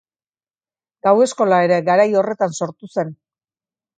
[1.07, 3.15] Gau-eskola ere garai horretan sortu zen.